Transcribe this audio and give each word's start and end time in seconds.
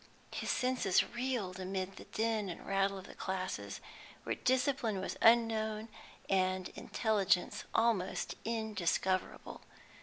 His 0.33 0.49
senses 0.49 1.03
reeled 1.03 1.59
amid 1.59 1.97
the 1.97 2.05
din 2.05 2.49
and 2.49 2.65
rattle 2.65 2.97
of 2.97 3.17
classes 3.19 3.79
where 4.23 4.33
discipline 4.33 4.99
was 4.99 5.15
unknown 5.21 5.89
and 6.27 6.69
intelligence 6.69 7.65
almost 7.75 8.33
indiscoverable. 8.43 9.61